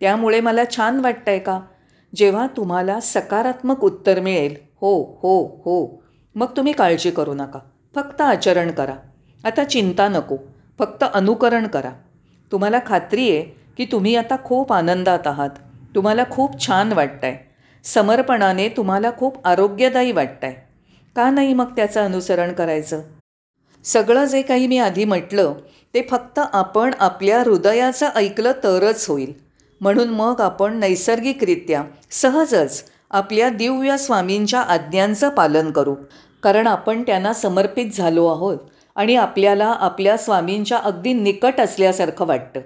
त्यामुळे 0.00 0.40
मला 0.40 0.64
छान 0.70 1.00
वाटतं 1.00 1.30
आहे 1.30 1.38
का? 1.38 1.60
जेव्हा 2.16 2.46
तुम्हाला 2.56 2.98
सकारात्मक 3.00 3.84
उत्तर 3.84 4.20
मिळेल 4.20 4.54
हो 4.80 4.94
हो 5.22 5.42
हो 5.64 6.02
मग 6.34 6.56
तुम्ही 6.56 6.72
काळजी 6.72 7.10
करू 7.10 7.34
नका. 7.34 7.58
फक्त 7.94 8.20
आचरण 8.20 8.70
करा. 8.70 8.94
आता 9.44 9.64
चिंता 9.64 10.08
नको. 10.08 10.36
फक्त 10.78 11.04
अनुकरण 11.14 11.66
करा. 11.66 11.90
तुम्हाला 12.52 12.78
खात्री 12.86 13.30
आहे 13.30 13.42
की 13.76 13.84
तुम्ही 13.84 14.14
आता 14.16 14.36
खूप 14.44 14.72
आनंदात 14.72 15.26
आहात. 15.26 15.50
तुम्हाला 15.94 16.24
खूप 16.30 16.60
छान 16.66 16.92
वाटतं 16.92 17.26
आहे 17.26 17.44
समर्पणाने 17.84 18.68
तुम्हाला 18.68 19.10
खूप 19.18 19.46
आरोग्यदायी 19.46 20.12
वाटतं 20.12 20.46
आहे 20.46 20.54
का 21.16 21.30
नाही 21.30 21.52
मग 21.54 21.76
त्याचं 21.76 22.04
अनुसरण 22.04 22.52
करायचं? 22.52 23.02
सगळं 23.86 24.24
जे 24.24 24.42
काही 24.42 24.66
मी 24.66 24.78
आधी 24.78 25.04
म्हटलं 25.04 25.54
ते 25.94 26.06
फक्त 26.10 26.40
आपण 26.52 26.94
आपल्या 27.00 27.40
हृदयाचं 27.40 28.08
ऐकलं 28.14 28.52
तरच 28.64 29.08
होईल. 29.08 29.32
म्हणून 29.80 30.08
मग 30.08 30.40
आपण 30.40 30.78
नैसर्गिकरित्या 30.78 31.84
सहजच 32.10 32.84
आपल्या 33.10 33.48
दिव्य 33.48 33.96
स्वामींच्या 33.96 34.60
आज्ञांचं 34.60 35.28
पालन 35.28 35.70
करू. 35.70 35.94
कारण 36.42 36.66
आपण 36.66 37.02
त्यांना 37.02 37.32
समर्पित 37.32 37.86
झालो 37.94 38.26
आहोत 38.26 38.58
आणि 38.94 39.16
आपल्याला 39.16 39.66
आपल्या 39.66 40.16
स्वामींच्या 40.16 40.78
अगदी 40.78 41.12
निकट 41.12 41.60
असल्यासारखं 41.60 42.26
वाटतं. 42.26 42.60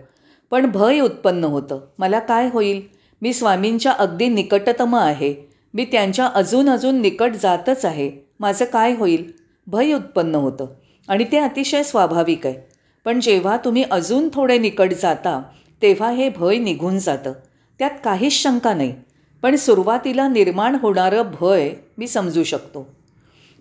पण 0.51 0.71
भय 0.71 1.01
उत्पन्न 1.01 1.45
होतं. 1.45 1.81
मला 1.99 2.19
काय 2.19 2.49
होईल? 2.53 2.83
मी 3.23 3.33
स्वामींच्या 3.33 3.93
अगदी 3.93 4.29
निकटतम 4.29 4.97
आहे. 4.97 5.35
मी 5.75 5.85
त्यांच्या 5.85 6.27
अजून 6.27 6.71
अजून 6.71 7.01
निकट 7.01 7.33
जातच 7.43 7.85
आहे. 7.85 8.11
माझं 8.41 8.65
काय 8.65 8.95
होईल? 8.95 9.33
भय 9.67 9.93
उत्पन्न 9.93 10.35
होतं. 10.35 10.67
आणि 11.11 11.25
ते 11.25 11.39
अतिशय 11.39 11.83
स्वाभाविक 11.83 12.47
आहे. 12.47 12.57
पण 13.05 13.21
जेव्हा 13.21 13.57
तुम्ही 13.57 13.85
अजून 13.91 14.29
थोडे 14.33 14.59
निकट 14.59 14.93
जाता 14.93 15.43
तेव्हा 15.83 16.11
हे 16.11 16.29
भय 16.29 16.59
निघून 16.59 16.99
जातं. 16.99 17.33
त्यात 17.79 17.91
काहीच 18.05 18.33
शंका 18.33 18.75
नाही. 18.75 18.95
पण 19.43 19.57
सुरुवातीला 19.57 20.29
निर्माण 20.29 20.75
होणारं 20.75 21.23
भय 21.41 21.71
मी 21.99 22.07
समजू 22.07 22.45
शकतो. 22.45 22.95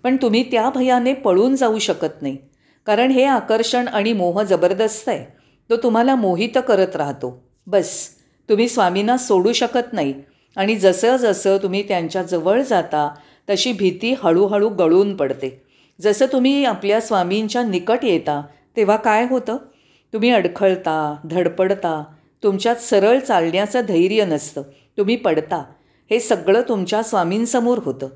पण 0.03 0.15
तुम्ही 0.15 0.51
त्या 0.51 0.69
भयाने 0.69 1.13
पळून 1.13 1.55
जाऊ 1.55 1.79
शकत 1.79 2.21
नाही. 2.21 2.37
कारण 2.85 3.11
हे 3.11 3.23
आकर्षण 3.23 3.87
आणि 3.87 4.13
मोह 4.13 4.43
जबरदस्त 4.43 5.09
आहे. 5.09 5.25
तो 5.69 5.77
तुम्हाला 5.77 6.15
मोहित 6.15 6.57
करत 6.67 6.95
राहतो. 6.95 7.43
बस. 7.67 8.09
तुम्ही 8.49 8.67
स्वामींना 8.67 9.17
सोडू 9.17 9.53
शकत 9.53 9.93
नाही. 9.93 10.13
आणि 10.55 10.75
जसं 10.75 11.17
जसं 11.17 11.57
तुम्ही 11.57 11.87
त्यांच्याजवळ 11.87 12.61
जाता 12.61 13.15
तशी 13.49 13.71
भीती 13.71 14.15
हळूहळू 14.23 14.69
गळून 14.69 15.15
पडते. 15.15 15.68
जसं 16.01 16.25
तुम्ही 16.25 16.65
आपल्या 16.65 17.01
स्वामींच्या 17.01 17.63
निकट 17.63 17.99
येता 18.03 18.41
तेव्हा 18.77 18.95
काय 18.95 19.25
होतं? 19.29 19.57
तुम्ही 20.13 20.29
अडखळता 20.29 21.15
धडपडता 21.25 22.03
तुमच्यात 22.43 22.75
सरळ 22.75 23.19
चालण्याचं 23.19 23.81
धैर्य 23.87 24.25
नसतं 24.25 24.61
तुम्ही 24.97 25.15
पडता. 25.15 25.63
हे 26.11 26.19
सगळं 26.19 26.61
तुमच्या 26.61 27.03
स्वामींसमोर 27.03 27.77
होतं. 27.77 28.07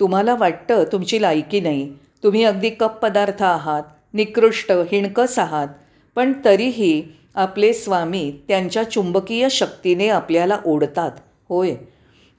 तुम्हाला 0.00 0.34
वाटतं 0.34 0.84
तुमची 0.92 1.22
लायकी 1.22 1.60
नाही. 1.60 1.92
तुम्ही 2.22 2.44
अगदी 2.44 2.70
कप 2.70 2.96
पदार्थ 2.96 3.42
आहात 3.42 3.82
निकृष्ट 4.14 4.72
हिणकस 4.72 5.38
आहात. 5.38 5.68
पण 6.16 6.32
तरीही 6.44 7.02
आपले 7.34 7.72
स्वामी 7.72 8.32
त्यांच्या 8.48 8.90
चुंबकीय 8.90 9.48
शक्तीने 9.48 10.08
आपल्याला 10.08 10.58
ओढतात. 10.66 11.10
होय. 11.48 11.74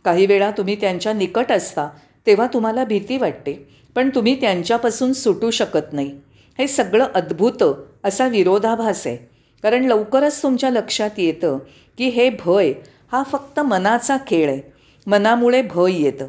काही 0.06 0.26
वेळा 0.26 0.52
तुम्ही 0.52 0.76
त्यांच्या 0.76 1.14
निकट 1.14 1.52
असता 1.52 1.90
तेव्हा 2.28 2.48
तुम्हाला 2.48 2.84
भीती 2.84 3.18
वाटते. 3.18 3.81
पण 3.96 4.10
तुम्ही 4.10 4.42
त्यांच्यापासून 4.42 5.14
सुटू 5.14 5.52
शकत 5.52 5.94
नाही. 5.94 6.20
हे 6.60 6.68
सगळं 6.68 7.06
अद्भुत 7.16 7.64
असा 8.04 8.28
विरोधाभास 8.28 9.08
आहे. 9.08 9.18
कारण 9.64 9.84
लवकरच 9.86 10.44
तुमच्या 10.44 10.70
लक्षात 10.70 11.10
येतं 11.18 11.58
की 11.98 12.10
हे 12.10 12.30
भय 12.30 12.74
हा 13.12 13.24
फक्त 13.24 13.60
मनाचा 13.60 14.18
खेळ 14.28 14.50
आहे. 14.50 14.62
मनामुळे 15.08 15.62
भय 15.62 15.94
येतं. 15.94 16.28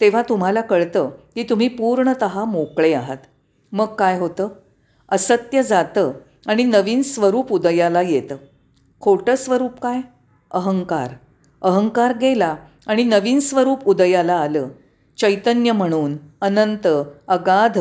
तेव्हा 0.00 0.22
तुम्हाला 0.22 0.60
कळतं 0.60 1.10
की 1.34 1.42
तुम्ही 1.42 1.68
पूर्णत 1.68 2.24
मोकळे 2.24 2.92
आहात. 2.92 3.16
मग 3.72 3.86
काय 3.86 4.18
होतं? 4.18 4.48
असत्य 5.08 5.62
जातं 5.62 6.12
आणि 6.46 6.64
नवीन 6.64 7.02
स्वरूप 7.02 7.52
उदयाला 7.52 8.02
येतं. 8.02 8.36
खोटं 9.00 9.36
स्वरूप 9.36 9.80
काय? 9.80 10.00
अहंकार. 10.50 11.08
अहंकार 11.62 12.16
गेला 12.16 12.56
आणि 12.86 13.04
नवीन 13.04 13.40
स्वरूप 13.40 13.88
उदयाला 13.88 14.34
आलं. 14.34 14.68
चैतन्य 15.22 15.72
म्हणून 15.72 16.16
अनंत 16.40 16.86
अगाध 17.28 17.78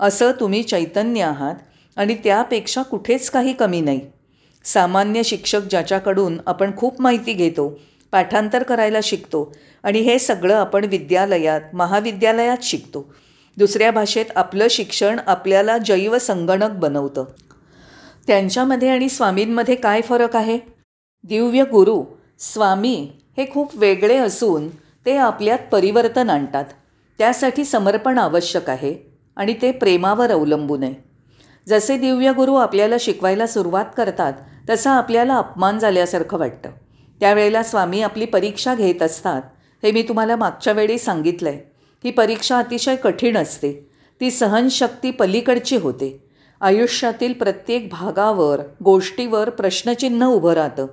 असं 0.00 0.32
तुम्ही 0.40 0.62
चैतन्य 0.62 1.22
आहात 1.22 1.54
आणि 1.96 2.14
त्यापेक्षा 2.14 2.82
कुठेच 2.82 3.30
काही 3.30 3.52
कमी 3.52 3.80
नाही. 3.80 4.00
सामान्य 4.64 5.22
शिक्षक 5.22 5.60
ज्याच्याकडून 5.70 6.36
आपण 6.46 6.76
खूप 6.76 7.00
माहिती 7.00 7.32
घेतो 7.32 7.80
पाठांतर 8.12 8.62
करायला 8.62 8.98
शिकतो 9.02 9.52
आणि 9.82 10.00
हे 10.00 10.18
सगळं 10.18 10.54
आपण 10.54 10.84
विद्यालयात 10.84 11.60
महाविद्यालयात 11.72 12.62
शिकतो. 12.62 13.14
दुसऱ्या 13.56 13.90
भाषेत 13.90 14.26
आपलं 14.36 14.66
शिक्षण 14.70 15.20
आपल्याला 15.26 15.78
जैव 15.78 16.18
संगणक 16.18 16.70
बनवतं. 16.70 17.24
त्यांच्यामध्ये 18.26 18.88
आणि 18.88 19.08
स्वामींमध्ये 19.08 19.74
काय 19.74 20.00
फरक 20.00 20.36
आहे? 20.36 20.58
दिव्य 21.24 21.64
गुरु 21.64 22.02
स्वामी 22.38 23.10
हे 23.36 23.50
खूप 23.50 23.70
वेगळे 23.74 24.16
असून 24.16 24.68
ते 25.06 25.16
आपल्यात 25.16 25.58
परिवर्तन 25.72 26.30
आणतात. 26.30 26.64
त्यासाठी 27.18 27.64
समर्पण 27.64 28.18
आवश्यक 28.18 28.70
आहे 28.70 29.16
आणि 29.36 29.54
ते 29.62 29.72
प्रेमावर 29.72 30.30
अवलंबून 30.30 30.82
आहे. 30.82 30.94
जसे 31.68 31.98
दिव्य 31.98 32.32
गुरु 32.32 32.54
आपल्याला 32.54 32.96
शिकवायला 33.00 33.46
सुरुवात 33.46 33.84
करतात 33.96 34.32
तसा 34.70 34.90
आपल्याला 34.90 35.36
अपमान 35.36 35.78
झाल्यासारखं 35.78 36.38
वाटतं. 36.38 36.70
त्यावेळेला 37.20 37.62
स्वामी 37.62 38.02
आपली 38.02 38.24
परीक्षा 38.24 38.74
घेत 38.74 39.02
असतात. 39.02 39.42
हे 39.82 39.92
मी 39.92 40.02
तुम्हाला 40.02 40.36
मागच्या 40.36 40.72
वेळी 40.72 40.98
सांगितलं 40.98 41.48
आहे 41.48 41.72
ही 42.04 42.10
परीक्षा 42.10 42.58
अतिशय 42.58 42.96
कठीण 42.96 43.36
असते. 43.36 43.90
ती 44.20 44.30
सहनशक्ती 44.30 45.10
पलीकडची 45.10 45.76
होते. 45.76 46.24
आयुष्यातील 46.60 47.32
प्रत्येक 47.32 47.88
भागावर 47.88 48.60
गोष्टीवर 48.84 49.50
प्रश्नचिन्ह 49.50 50.26
उभं 50.26 50.52
राहतं. 50.52 50.86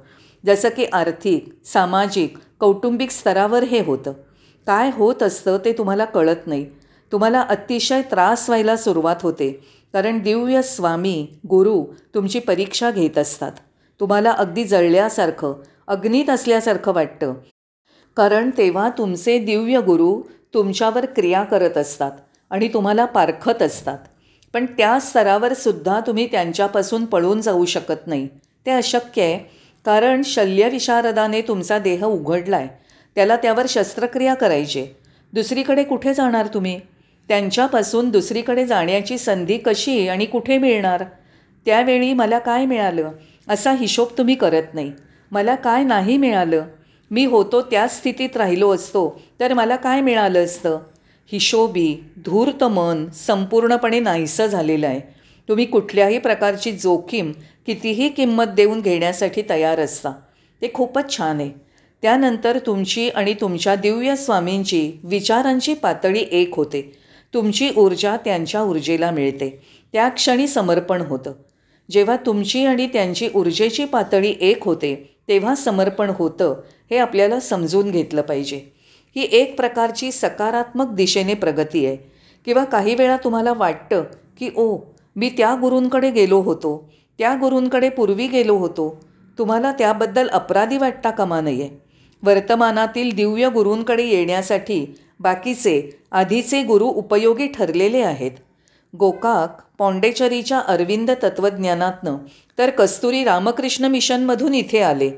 जसं 0.45 0.69
की 0.69 0.85
आर्थिक 0.93 1.49
सामाजिक 1.65 2.37
कौटुंबिक 2.59 3.11
स्तरावर 3.11 3.63
हे 3.63 3.83
होतं. 3.83 4.13
काय 4.67 4.91
होत 4.93 5.23
असतं 5.23 5.57
ते 5.65 5.73
तुम्हाला 5.73 6.05
कळत 6.05 6.47
नाही. 6.47 6.65
तुम्हाला 7.11 7.41
अतिशय 7.41 8.01
त्रास 8.01 8.49
व्हायला 8.49 8.77
सुरुवात 8.77 9.15
होते. 9.21 9.67
कारण 9.93 10.19
दिव्य 10.19 10.61
स्वामी 10.61 11.27
गुरु 11.49 11.83
तुमची 12.15 12.39
परीक्षा 12.39 12.91
घेत 12.91 13.17
असतात. 13.17 13.51
तुम्हाला 13.99 14.31
अगदी 14.31 14.63
जळल्यासारखं 14.63 15.53
अग्नीत 15.87 16.29
असल्यासारखं 16.29 16.93
वाटतं. 16.93 17.33
कारण 18.17 18.49
तेव्हा 18.57 18.89
तुमचे 18.89 19.39
दिव्य 19.39 19.79
गुरु 19.79 20.21
तुमच्यावर 20.53 21.05
क्रिया 21.05 21.43
करत 21.43 21.77
असतात 21.77 22.11
आणि 22.49 22.67
तुम्हाला 22.67 23.05
पारखत 23.05 23.61
असतात. 23.61 23.97
पण 24.53 24.65
त्या 24.65 24.99
स्तरावर 24.99 25.53
सुद्धा 25.53 25.99
तुम्ही 25.99 26.27
त्यांच्यापासून 26.31 27.05
पळून 27.05 27.41
जाऊ 27.41 27.65
शकत 27.65 28.07
नाही. 28.07 28.27
ते 28.65 28.71
अशक्य 28.71 29.23
आहे. 29.23 29.61
कारण 29.85 30.21
शल्यविशारदाने 30.25 31.41
तुमचा 31.41 31.79
देह 31.79 32.05
उघडला 32.05 32.57
आहे 32.57 32.80
त्याला 33.15 33.35
त्यावर 33.35 33.65
शस्त्रक्रिया 33.69 34.33
करायची. 34.33 34.85
दुसरीकडे 35.33 35.83
कुठे 35.83 36.13
जाणार 36.13 36.47
तुम्ही? 36.47 36.79
त्यांच्यापासून 37.27 38.09
दुसरीकडे 38.09 38.65
जाण्याची 38.65 39.17
संधी 39.17 39.57
कशी 39.57 40.07
आणि 40.07 40.25
कुठे 40.25 40.57
मिळणार? 40.57 41.03
त्यावेळी 41.65 42.13
मला 42.13 42.39
काय 42.39 42.65
मिळालं? 42.65 43.11
असा 43.47 43.71
हिशोब 43.71 44.07
तुम्ही 44.17 44.35
करत 44.35 44.73
नाही. 44.73 44.91
मला 45.31 45.55
काय 45.55 45.83
नाही 45.83 46.17
मिळालं? 46.17 46.65
मी 47.11 47.25
होतो 47.25 47.61
त्या 47.61 47.87
स्थितीत 47.87 48.37
राहिलो 48.37 48.75
असतो 48.75 49.21
तर 49.39 49.53
मला 49.53 49.75
काय 49.75 50.01
मिळालं 50.01 50.43
असतं? 50.43 50.79
हिशोबी 51.31 52.03
धूर्त 52.25 52.63
मन 52.63 53.09
संपूर्णपणे 53.09 53.99
नाहीसं 53.99 54.45
झालेलं 54.45 54.87
आहे. 54.87 55.01
तुम्ही 55.49 55.65
कुठल्याही 55.65 56.19
प्रकारची 56.19 56.71
जोखीम 56.71 57.31
कितीही 57.65 58.09
किंमत 58.09 58.45
देऊन 58.45 58.81
घेण्यासाठी 58.81 59.43
तयार 59.49 59.79
असता. 59.79 60.09
ते 60.61 60.71
खूपच 60.73 61.17
छान 61.17 61.39
आहे. 61.39 61.70
त्यानंतर 62.01 62.59
तुमची 62.65 63.09
आणि 63.09 63.33
तुमच्या 63.33 63.75
दिव्य 63.75 64.15
स्वामींची 64.15 64.91
विचारांची 65.03 65.73
पातळी 65.73 66.25
एक 66.31 66.55
होते. 66.55 66.97
तुमची 67.33 67.69
ऊर्जा 67.77 68.17
त्यांच्या 68.17 68.61
ऊर्जेला 68.61 69.11
मिळते. 69.11 69.61
त्या 69.93 70.09
क्षणी 70.09 70.47
समर्पण 70.47 71.01
होतं. 71.01 71.33
जेव्हा 71.91 72.15
तुमची 72.15 72.65
आणि 72.65 72.87
त्यांची 72.87 73.29
ऊर्जेची 73.35 73.85
पातळी 73.85 74.33
एक 74.41 74.63
होते 74.63 75.15
तेव्हा 75.27 75.55
समर्पण 75.55 76.11
होतं 76.15 76.61
हे 76.91 76.97
आपल्याला 76.97 77.39
समजून 77.39 77.91
घेतलं 77.91 78.21
पाहिजे. 78.21 78.61
ही 79.15 79.27
एक 79.31 79.57
प्रकारची 79.57 80.11
सकारात्मक 80.11 80.91
दिशेने 80.91 81.33
प्रगती 81.33 81.85
आहे. 81.85 81.97
किंवा 82.45 82.63
काही 82.63 82.95
वेळा 82.95 83.17
तुम्हाला 83.17 83.53
वाटतं 83.53 84.03
की 84.39 84.49
ओ 84.55 84.77
मी 85.15 85.29
त्या 85.29 85.55
गुरूंकडे 85.61 86.11
गेलो 86.11 86.39
होतो. 86.41 86.93
त्या 87.19 87.33
गुरूंकडे 87.33 87.89
पूर्वी 87.89 88.27
गेलो 88.27 88.55
होतो. 88.55 89.03
तुम्हाला 89.37 89.71
त्याबद्दल 89.71 90.27
अपराधी 90.29 90.77
वाटता 90.77 91.09
कामा 91.09 91.41
नये. 91.41 91.90
वर्तमानातील 92.23 93.15
दिव्य 93.15 93.49
गुरूंकडे 93.49 94.03
येण्यासाठी 94.03 94.85
बाकीचे 95.19 95.99
आधीचे 96.11 96.63
गुरु 96.63 96.85
उपयोगी 96.85 97.47
ठरलेले 97.47 98.01
आहेत. 98.01 98.31
गोकाक 98.99 99.61
पॉंडेचरीच्या 99.77 100.59
अरविंद 100.59 101.11
तत्त्वज्ञानातनं 101.11 102.17
तर 102.57 102.69
कस्तुरी 102.69 103.23
रामकृष्ण 103.23 103.85
मिशनमधून 103.85 104.53
इथे 104.53 104.79
आले. 104.79 105.11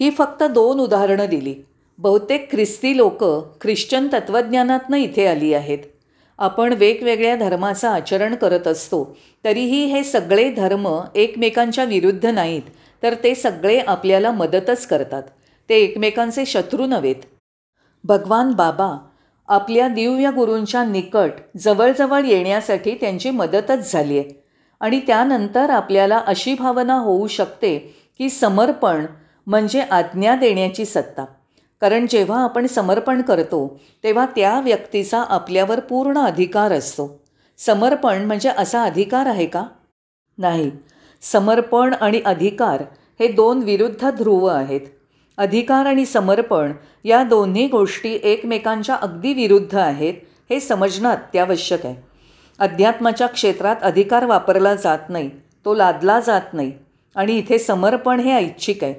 ही 0.00 0.10
फक्त 0.10 0.42
दोन 0.42 0.80
उदाहरणं 0.80 1.26
दिली. 1.26 1.54
बहुतेक 1.98 2.50
ख्रिस्ती 2.50 2.96
लोक 2.96 3.24
ख्रिश्चन 3.60 4.08
तत्त्वज्ञानातनं 4.12 4.96
इथे 4.96 5.26
आली 5.26 5.52
आहेत. 5.54 5.78
आपण 6.38 6.72
वेगवेगळ्या 6.72 7.34
धर्माचं 7.36 7.88
आचरण 7.88 8.34
करत 8.34 8.66
असतो 8.66 9.16
तरीही 9.44 9.84
हे 9.84 10.02
सगळे 10.04 10.50
धर्म 10.50 10.88
एकमेकांच्या 11.14 11.84
विरुद्ध 11.84 12.26
नाहीत 12.26 12.62
तर 13.02 13.14
ते 13.24 13.34
सगळे 13.34 13.78
आपल्याला 13.78 14.30
मदतच 14.30 14.86
करतात. 14.86 15.22
ते 15.68 15.74
एकमेकांचे 15.74 16.46
शत्रू 16.46 16.86
नव्हेत. 16.86 17.16
भगवान 18.04 18.52
बाबा 18.52 18.98
आपल्या 19.48 19.88
दिव्य 19.88 20.30
गुरूंच्या 20.30 20.84
निकट 20.84 21.30
जवळजवळ 21.58 22.24
येण्यासाठी 22.24 22.94
त्यांची 22.94 23.30
मदतच 23.30 23.92
झाली 23.92 24.18
आहे 24.18 24.44
आणि 24.80 25.00
त्यानंतर 25.06 25.70
आपल्याला 25.70 26.18
अशी 26.26 26.54
भावना 26.54 26.94
होऊ 26.94 27.26
शकते 27.26 27.78
की 28.18 28.30
समर्पण 28.30 29.06
म्हणजे 29.46 29.80
आज्ञा 29.80 30.34
देण्याची 30.34 30.84
सत्ता. 30.84 31.24
कारण 31.80 32.06
जेव्हा 32.10 32.42
आपण 32.44 32.66
समर्पण 32.66 33.22
करतो 33.22 33.80
तेव्हा 34.04 34.26
त्या 34.26 34.60
व्यक्तीचा 34.60 35.22
आपल्यावर 35.22 35.80
पूर्ण 35.80 36.18
अधिकार 36.18 36.72
असतो. 36.72 37.22
समर्पण 37.58 38.24
म्हणजे 38.24 38.50
असा 38.58 38.82
अधिकार 38.82 39.26
आहे 39.26 39.46
का? 39.46 39.64
नाही. 40.38 40.70
समर्पण 41.22 41.94
आणि 41.94 42.20
अधिकार 42.24 42.82
हे 43.20 43.28
दोन 43.28 43.58
विरुद्ध 43.58 44.10
ध्रुव 44.10 44.44
आहेत. 44.44 44.80
अधिकार 45.38 45.86
आणि 45.86 46.04
समर्पण 46.06 46.72
या 47.04 47.22
दोन्ही 47.24 47.66
गोष्टी 47.66 48.18
एकमेकांच्या 48.22 48.94
अगदी 48.94 49.32
विरुद्ध 49.34 49.76
आहेत 49.76 50.14
हे 50.50 50.60
समजणं 50.60 51.10
अत्यावश्यक 51.10 51.86
आहे. 51.86 51.94
अध्यात्माच्या 52.58 53.26
क्षेत्रात 53.26 53.76
अधिकार 53.82 54.24
वापरला 54.26 54.74
जात 54.74 54.98
नाही 55.08 55.30
तो 55.64 55.74
लादला 55.74 56.20
जात 56.20 56.54
नाही 56.54 56.72
आणि 57.16 57.38
इथे 57.38 57.58
समर्पण 57.58 58.20
हे 58.20 58.32
ऐच्छिक 58.32 58.84
आहे. 58.84 58.94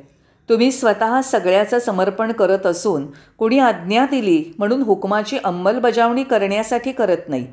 तुम्ही 0.50 0.72
स्वतः 0.72 1.22
सगळ्याचं 1.22 1.80
समर्पण 1.80 2.32
करत 2.32 2.66
असून 2.66 3.08
कुणी 3.38 3.60
आज्ञा 3.60 4.06
दिली 4.06 4.44
म्हणून 4.58 4.82
हुकमाची 4.82 5.38
अंमलबजावणी 5.44 6.24
करण्यासाठी 6.24 6.92
करत 6.92 7.30
नाही. 7.30 7.48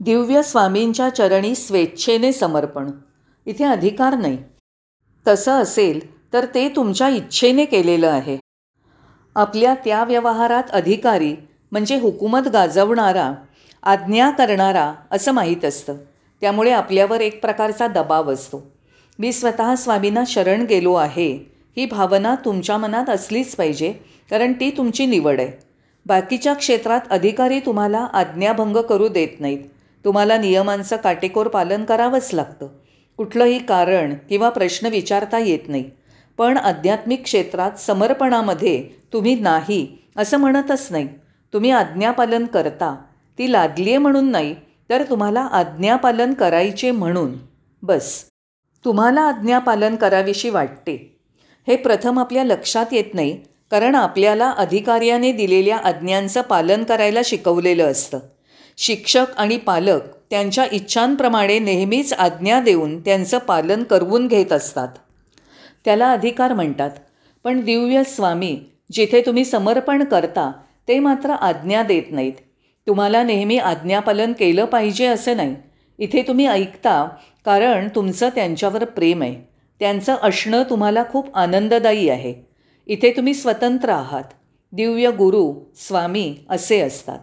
दिव्य 0.00 0.42
स्वामींच्या 0.42 1.08
चरणी 1.10 1.54
स्वेच्छेने 1.54 2.32
समर्पण. 2.32 2.90
इथे 3.46 3.64
अधिकार 3.64 4.14
नाही. 4.14 4.38
तसं 5.28 5.52
असेल 5.52 6.13
तर 6.34 6.46
ते 6.54 6.68
तुमच्या 6.68 7.08
इच्छेने 7.08 7.64
केलेलं 7.64 8.08
आहे. 8.08 8.38
आपल्या 9.34 9.74
त्या 9.74 10.04
व्यवहारात 10.04 10.62
अधिकारी 10.72 11.36
म्हणजे 11.72 11.98
हुकूमत 11.98 12.48
गाजवणारा 12.48 13.34
आज्ञा 13.82 14.30
करणारा 14.30 14.94
असं 15.10 15.32
माहीत 15.32 15.64
असतं. 15.64 15.94
त्यामुळे 16.40 16.70
आपल्यावर 16.70 17.20
एक 17.20 17.40
प्रकारचा 17.40 17.86
दबाव 17.86 18.32
असतो. 18.32 18.72
मी 19.18 19.32
स्वतः 19.32 19.74
स्वामींना 19.74 20.22
शरण 20.26 20.62
गेलो 20.62 20.94
आहे. 20.94 21.52
ही 21.76 21.86
भावना 21.86 22.34
तुमच्या 22.34 22.78
मनात 22.78 23.10
असलीच 23.10 23.56
पाहिजे 23.56 23.92
कारण 24.30 24.52
ती 24.52 24.70
तुमची 24.70 25.06
निवड 25.06 25.40
आहे. 25.40 25.52
बाकीच्या 26.06 26.54
क्षेत्रात 26.54 27.00
अधिकारी 27.10 27.60
तुम्हाला 27.60 28.06
आज्ञाभंग 28.12 28.76
करू 28.76 29.08
देत 29.08 29.40
नाहीत. 29.40 29.58
तुम्हाला 30.04 30.38
नियमांचं 30.38 30.96
काटेकोर 30.96 31.48
पालन 31.48 31.84
करावंच 31.84 32.30
लागतं. 32.32 32.66
कुठलंही 33.16 33.66
कारण 33.66 34.14
किंवा 34.28 34.48
प्रश्न 34.48 34.86
विचारता 34.86 35.38
येत 35.38 35.68
नाही. 35.68 35.90
पण 36.38 36.56
आध्यात्मिक 36.56 37.22
क्षेत्रात 37.22 37.70
समर्पणामध्ये 37.78 38.88
तुम्ही 39.12 39.40
नाही 39.40 39.98
असं 40.16 40.36
म्हणतच 40.36 40.88
नाही. 40.90 41.08
तुम्ही 41.52 41.70
आज्ञापालन 41.70 42.46
करता. 42.46 42.96
ती 43.38 43.52
लादली 43.52 43.88
आहे 43.88 43.98
म्हणून 43.98 44.30
नाही 44.30 44.54
तर 44.90 45.02
तुम्हाला 45.02 45.40
आज्ञापालन 45.40 46.32
करायचे 46.32 46.90
म्हणून. 46.90 47.32
बस. 47.82 48.24
तुम्हाला 48.84 49.20
आज्ञापालन 49.20 49.96
कराविषयी 49.96 50.50
वाटते. 50.50 51.20
हे 51.68 51.76
प्रथम 51.76 52.18
आपल्या 52.18 52.44
लक्षात 52.44 52.86
येत 52.92 53.14
नाही 53.14 53.40
कारण 53.70 53.94
आपल्याला 53.94 54.50
अधिकाऱ्याने 54.50 55.32
दिलेल्या 55.32 55.76
आज्ञांचं 55.76 56.40
पालन 56.40 56.84
करायला 56.84 57.20
शिकवलेलं 57.24 57.90
असतं. 57.90 58.18
शिक्षक 58.76 59.26
आणि 59.36 59.56
पालक 59.56 60.00
त्यांच्या 60.30 60.66
इच्छांप्रमाणे 60.72 61.58
नेहमीच 61.58 62.12
आज्ञा 62.12 62.60
देऊन 62.60 63.00
त्यांचं 63.00 63.38
पालन 63.38 63.82
करवून 63.82 64.26
घेत 64.26 64.52
असतात. 64.52 64.88
त्याला 65.84 66.12
अधिकार 66.12 66.52
म्हणतात. 66.52 66.90
पण 67.44 67.60
दिव्य 67.60 68.04
स्वामी 68.04 68.60
जिथे 68.92 69.20
तुम्ही 69.20 69.44
समर्पण 69.44 70.04
करता 70.04 70.52
ते 70.88 70.98
मात्र 70.98 71.30
आज्ञा 71.30 71.82
देत 71.82 72.02
नाहीत. 72.10 72.32
तुम्हाला 72.86 73.22
नेहमी 73.22 73.58
आज्ञापालन 73.58 74.32
केलं 74.32 74.64
पाहिजे 74.64 75.06
असं 75.06 75.36
नाही. 75.36 75.56
इथे 75.98 76.22
तुम्ही 76.22 76.46
ऐकता 76.46 77.08
कारण 77.44 77.88
तुमचं 77.94 78.28
त्यांच्यावर 78.28 78.84
प्रेम 78.84 79.22
आहे. 79.22 79.54
त्यांचं 79.80 80.16
असणं 80.22 80.62
तुम्हाला 80.62 81.04
खूप 81.10 81.36
आनंददायी 81.36 82.08
आहे. 82.08 82.34
इथे 82.86 83.10
तुम्ही 83.10 83.34
स्वतंत्र 83.34 83.88
आहात. 83.88 84.24
दिव्य 84.72 85.10
गुरु 85.10 85.54
स्वामी 85.74 86.36
असे 86.50 86.80
असतात. 86.80 87.18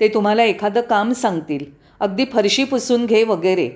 ते 0.00 0.08
तुम्हाला 0.08 0.44
एखादं 0.44 0.80
काम 0.80 1.12
सांगतील. 1.12 1.64
अगदी 2.00 2.24
फरशी 2.24 2.64
पुसून 2.64 3.06
घे 3.06 3.24
वगैरे. 3.24 3.70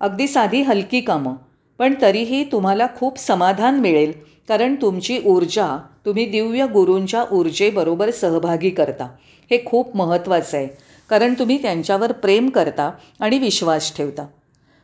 अगदी 0.00 0.26
साधी 0.26 0.62
हलकी 0.62 1.00
कामं. 1.00 1.34
पण 1.78 1.94
तरीही 2.02 2.44
तुम्हाला 2.44 2.86
खूप 2.96 3.18
समाधान 3.18 3.80
मिळेल 3.80 4.12
कारण 4.48 4.74
तुमची 4.74 5.20
ऊर्जा 5.26 5.78
तुम्ही 6.06 6.26
दिव्य 6.26 6.66
गुरूंच्या 6.66 7.24
ऊर्जेबरोबर 7.32 8.10
सहभागी 8.10 8.70
करता. 8.70 9.04
हे 9.50 9.62
खूप 9.66 9.96
महत्त्वाचं 9.96 10.56
आहे 10.56 10.68
कारण 11.10 11.34
तुम्ही 11.38 11.62
त्यांच्यावर 11.62 12.12
प्रेम 12.12 12.48
करता 12.48 12.90
आणि 13.20 13.38
विश्वास 13.38 13.96
ठेवता. 13.96 14.26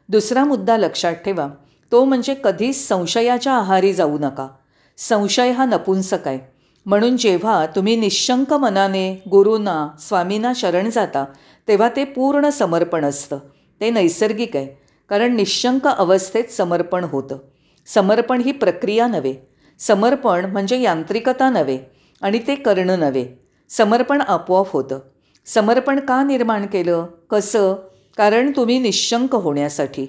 दुसरा 0.09 0.44
मुद्दा 0.44 0.76
लक्षात 0.76 1.14
ठेवा 1.14 1.48
तो 1.92 2.05
म्हणजे 2.05 2.35
कधीच 2.44 2.88
संशयाच्या 2.88 3.52
आहारी 3.52 3.92
जाऊ 3.92 4.18
नका. 4.18 4.48
संशय 4.96 5.50
हा 5.50 5.64
नपुंसक 5.64 6.28
आहे. 6.28 6.38
म्हणून 6.87 7.16
जेव्हा 7.16 7.66
तुम्ही 7.66 7.96
निशंक 7.96 8.52
मनाने 8.52 9.22
गुरूंना 9.31 9.88
स्वामींना 10.00 10.52
शरण 10.57 10.90
जाता 10.90 11.24
तेव्हा 11.68 11.88
ते 11.96 12.05
पूर्ण 12.05 12.48
समर्पण 12.48 13.05
असतं. 13.05 13.38
ते 13.81 13.90
नैसर्गिक 13.90 14.57
आहे. 14.57 14.82
कारण 15.09 15.37
निशंक 15.37 15.87
अवस्थेत 15.87 16.45
समर्पण 16.45 17.05
होतं. 17.05 17.38
समर्पण 17.87 18.41
ही 18.41 18.53
प्रक्रिया 18.53 19.07
नव्हे. 19.07 19.35
समर्पण 19.79 20.45
म्हणजे 20.45 20.81
यांत्रिकता 20.81 21.51
नव्हे 21.51 21.79
आणि 22.23 22.38
ते 22.38 22.55
करणं 22.55 22.99
नव्हे. 22.99 23.27
समर्पण 23.69 24.21
आपोआप 24.21 24.73
होतं. 24.73 24.99
समर्पण 25.47 26.01
का 26.01 26.23
निर्माण 26.23 26.67
केलं? 26.67 27.07
कसं? 27.31 27.75
कारण 28.17 28.53
तुम्ही 28.57 28.79
निशंक 28.79 29.35
होण्यासाठी. 29.35 30.07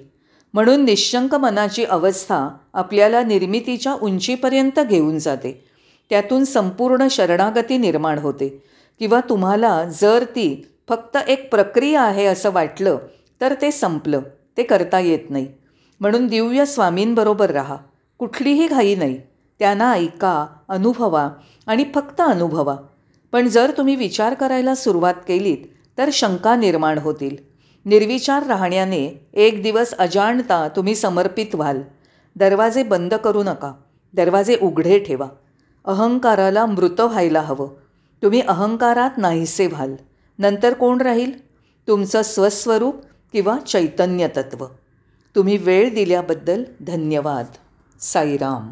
म्हणून 0.54 0.86
निशंक 0.86 1.36
मनाची 1.36 1.86
अवस्था 1.86 2.50
आपल्याला 2.74 3.24
निर्मितीच्या 3.24 3.94
उंचीपर्यंत 3.94 4.80
घेऊन 4.80 5.20
जाते. 5.20 5.66
त्यातून 6.10 6.44
संपूर्ण 6.44 7.08
शरणागती 7.12 7.78
निर्माण 7.78 8.18
होते. 8.20 8.64
किंवा 9.00 9.20
तुम्हाला 9.30 9.84
जर 9.84 10.24
ती 10.24 10.68
फक्त 10.90 11.18
एक 11.28 11.52
प्रक्रिया 11.52 12.02
आहे 12.02 12.26
असं 12.26 12.52
वाटलं 12.52 12.98
तर 13.42 13.54
ते 13.62 13.72
संपलं. 13.72 14.22
ते 14.58 14.64
करता 14.64 15.00
येत 15.00 15.20
नाही. 15.30 15.48
म्हणून 16.00 16.28
दिव्य 16.28 16.66
स्वामींबरोबर 16.66 17.50
राहा. 17.50 17.76
कुठलीही 18.18 18.68
घाई 18.68 18.96
नाही. 18.96 19.22
त्यांना 19.60 19.92
ऐका 19.92 20.48
अनुभवा 20.70 21.30
आणि 21.68 21.86
फक्त 21.96 22.22
अनुभवा. 22.22 22.76
पण 23.32 23.48
जर 23.48 23.72
तुम्ही 23.78 23.96
विचार 23.96 24.34
करायला 24.34 24.76
सुरुवात 24.76 25.14
केलीत 25.28 25.58
तर 25.98 26.10
शंका 26.14 26.56
निर्माण 26.56 26.98
होतील. 26.98 27.36
निर्विचार 27.86 28.46
राहण्याने 28.46 29.28
एक 29.34 29.64
दिवस 29.64 29.94
अजाणता 29.94 30.68
तुम्ही 30.68 30.96
समर्पित 30.96 31.56
व्हाल. 31.56 31.82
दरवाजे 32.36 32.84
बंद 32.84 33.14
करू 33.14 33.44
नका. 33.44 33.74
दरवाजे 34.14 34.58
उघडे 34.62 35.00
ठेवा. 35.00 35.28
अहंकाराला 35.86 36.66
मृत 36.66 37.02
व्हायला 37.02 37.42
हवं. 37.42 37.70
तुम्ही 38.24 38.42
अहंकारात 38.42 39.10
नाहीसे 39.18 39.68
व्हाल. 39.68 39.96
नंतर 40.40 40.74
कोण 40.74 41.02
राहील? 41.02 41.48
तुमचं 41.88 42.22
स्वस्वरूप 42.22 42.96
किंवा 43.34 43.58
चैतन्य 43.60 44.28
तत्व 44.28 44.66
तुम्ही 45.36 45.58
वेळ 45.58 45.94
दिल्याबद्दल 45.94 46.64
धन्यवाद. 46.82 47.46
साईराम. 48.00 48.72